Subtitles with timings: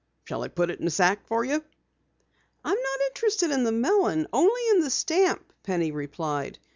[0.23, 1.63] "Shall I put it in a sack for you?"
[2.63, 6.57] "I'm not interested in the melon only in the stamp," Penny replied.